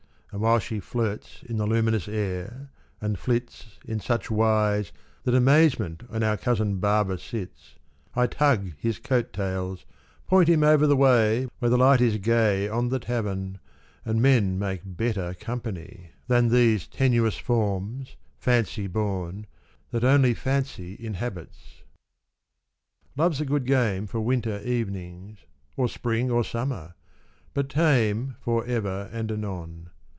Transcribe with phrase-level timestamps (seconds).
[0.33, 2.69] And while she flirts in the luminous air
[3.01, 4.93] and flits In such wise
[5.25, 7.75] That amazement on our cousin Barbor sits,
[8.15, 9.85] I tug his coat tails,
[10.27, 13.59] point him over the way Where the light is gay On the tavern,
[14.05, 19.47] and men make better company 20 Than these tenuous forms, fancy born,
[19.89, 21.83] that only fancy Inhabits.
[23.17, 25.39] Love's a good game For winter evenings—
[25.75, 26.93] or spring or summer,
[27.53, 29.89] But tame For ever and anon.